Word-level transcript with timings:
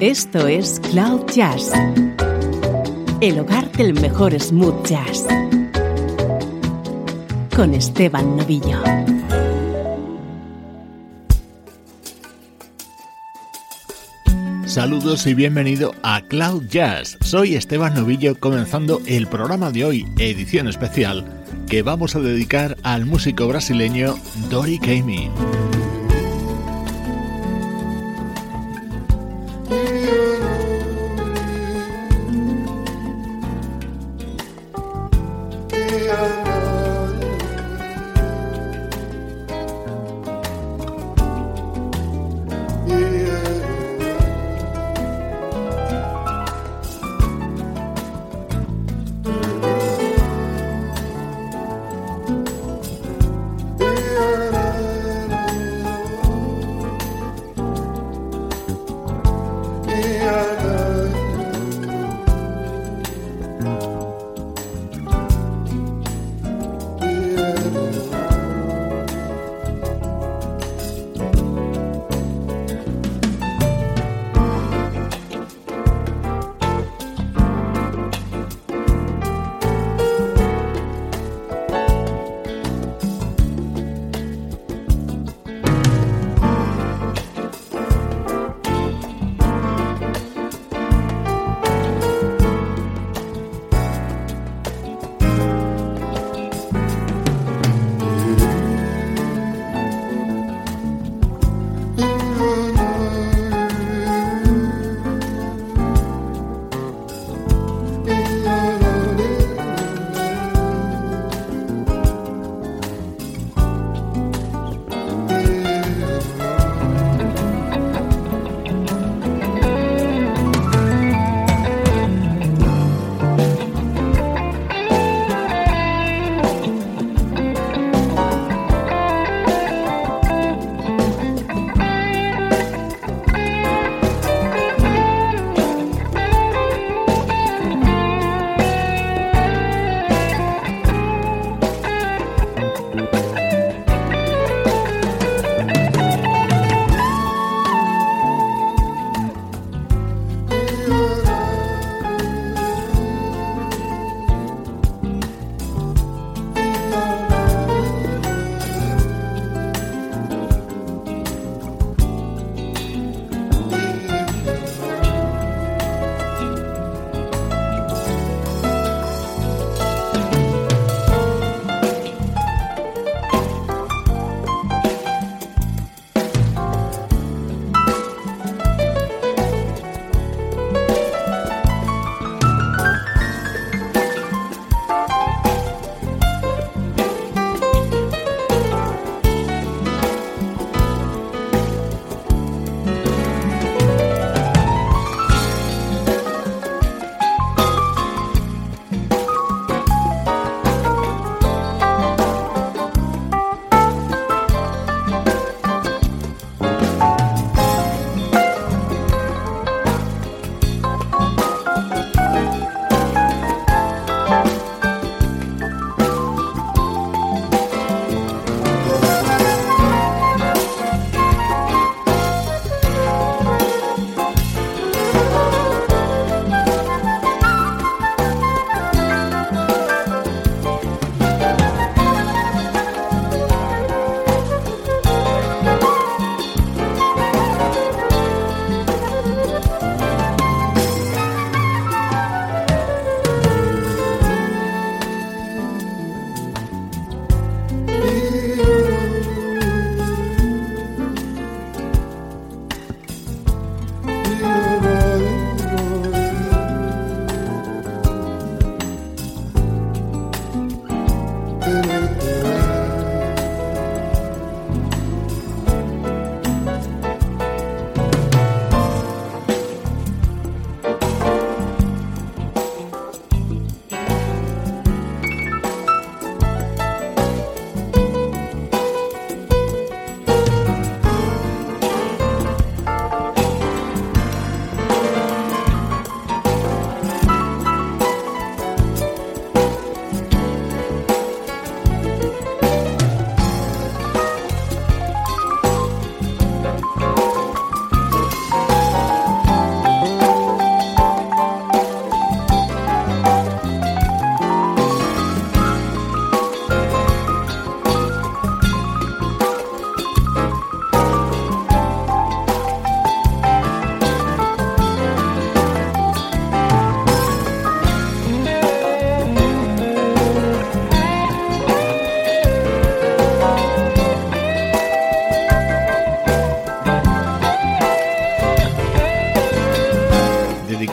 Esto 0.00 0.46
es 0.46 0.78
Cloud 0.92 1.26
Jazz, 1.34 1.72
el 3.20 3.40
hogar 3.40 3.68
del 3.72 3.94
mejor 3.94 4.38
smooth 4.38 4.86
jazz, 4.86 5.26
con 7.56 7.74
Esteban 7.74 8.36
Novillo. 8.36 8.80
Saludos 14.66 15.26
y 15.26 15.34
bienvenido 15.34 15.92
a 16.04 16.20
Cloud 16.20 16.68
Jazz. 16.68 17.18
Soy 17.20 17.56
Esteban 17.56 17.96
Novillo 17.96 18.38
comenzando 18.38 19.00
el 19.06 19.26
programa 19.26 19.72
de 19.72 19.84
hoy, 19.84 20.06
edición 20.18 20.68
especial, 20.68 21.42
que 21.68 21.82
vamos 21.82 22.14
a 22.14 22.20
dedicar 22.20 22.76
al 22.84 23.04
músico 23.04 23.48
brasileño 23.48 24.14
Dori 24.48 24.78
Caymmi. 24.78 25.28
Maria. 35.98 36.47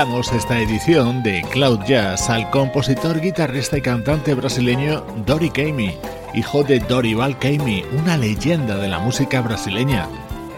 Esta 0.00 0.58
edición 0.58 1.22
de 1.22 1.42
Cloud 1.50 1.80
Jazz 1.84 2.30
al 2.30 2.48
compositor, 2.48 3.20
guitarrista 3.20 3.76
y 3.76 3.82
cantante 3.82 4.32
brasileño 4.32 5.04
Dori 5.26 5.50
Caymmi, 5.50 5.94
hijo 6.32 6.64
de 6.64 6.78
Dorival 6.78 7.38
Caymmi, 7.38 7.84
una 7.98 8.16
leyenda 8.16 8.78
de 8.78 8.88
la 8.88 8.98
música 8.98 9.42
brasileña. 9.42 10.08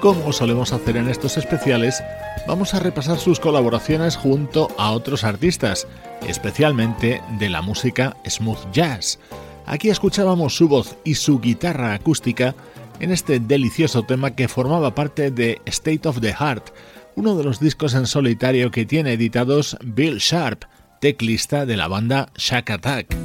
Como 0.01 0.33
solemos 0.33 0.73
hacer 0.73 0.97
en 0.97 1.09
estos 1.09 1.39
especiales, 1.39 2.05
vamos 2.47 2.73
a 2.75 2.79
repasar 2.79 3.19
sus 3.19 3.41
colaboraciones 3.41 4.15
junto 4.15 4.69
a 4.79 4.93
otros 4.93 5.25
artistas, 5.25 5.89
especialmente 6.29 7.21
de 7.41 7.51
la 7.51 7.63
música 7.63 8.17
smooth 8.25 8.71
jazz. 8.73 9.19
Aquí 9.67 9.91
escuchábamos 9.91 10.55
su 10.55 10.69
voz 10.69 10.97
y 11.03 11.17
su 11.17 11.41
guitarra 11.41 11.95
acústica 11.95 12.55
en 13.01 13.11
este 13.11 13.41
delicioso 13.41 14.05
tema 14.05 14.37
que 14.37 14.47
formaba 14.47 14.95
parte 14.95 15.33
de 15.33 15.61
State 15.67 16.07
of 16.09 16.21
the 16.21 16.33
Heart, 16.33 16.71
uno 17.15 17.37
de 17.37 17.45
los 17.45 17.61
discos 17.61 17.95
en 17.95 18.07
solitario 18.07 18.71
que 18.71 18.87
tiene 18.87 19.13
editados 19.13 19.77
Bill 19.85 20.19
Sharp, 20.19 20.65
teclista 21.01 21.67
de 21.67 21.77
la 21.77 21.89
banda 21.89 22.31
Shack 22.37 22.71
Attack. 22.71 23.17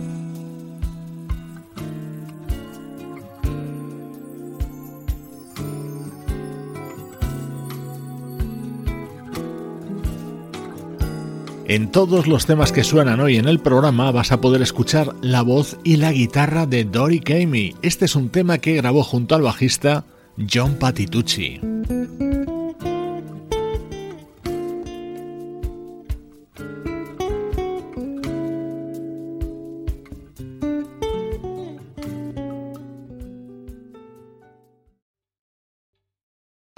En 11.69 11.91
todos 11.91 12.27
los 12.27 12.45
temas 12.45 12.71
que 12.71 12.85
suenan 12.85 13.19
hoy 13.19 13.35
en 13.35 13.45
el 13.45 13.59
programa 13.59 14.09
vas 14.11 14.31
a 14.31 14.39
poder 14.39 14.61
escuchar 14.61 15.13
la 15.21 15.41
voz 15.41 15.77
y 15.83 15.97
la 15.97 16.13
guitarra 16.13 16.65
de 16.65 16.85
Dory 16.85 17.19
Kamey. 17.19 17.75
Este 17.81 18.05
es 18.05 18.15
un 18.15 18.29
tema 18.29 18.59
que 18.59 18.77
grabó 18.77 19.03
junto 19.03 19.35
al 19.35 19.41
bajista 19.41 20.05
John 20.49 20.75
Patitucci. 20.75 21.59